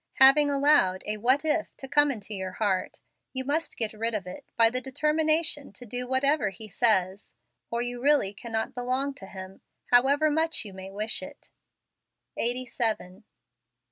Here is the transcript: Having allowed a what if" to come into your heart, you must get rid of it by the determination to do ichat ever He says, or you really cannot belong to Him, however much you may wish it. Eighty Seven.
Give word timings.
Having 0.15 0.49
allowed 0.49 1.03
a 1.05 1.17
what 1.17 1.45
if" 1.45 1.67
to 1.77 1.87
come 1.87 2.09
into 2.09 2.33
your 2.33 2.53
heart, 2.53 3.01
you 3.33 3.45
must 3.45 3.77
get 3.77 3.93
rid 3.93 4.15
of 4.15 4.25
it 4.25 4.45
by 4.57 4.67
the 4.67 4.81
determination 4.81 5.71
to 5.73 5.85
do 5.85 6.07
ichat 6.07 6.23
ever 6.23 6.49
He 6.49 6.67
says, 6.69 7.35
or 7.69 7.83
you 7.83 8.01
really 8.01 8.33
cannot 8.33 8.73
belong 8.73 9.13
to 9.13 9.27
Him, 9.27 9.61
however 9.91 10.31
much 10.31 10.65
you 10.65 10.73
may 10.73 10.89
wish 10.89 11.21
it. 11.21 11.51
Eighty 12.35 12.65
Seven. 12.65 13.25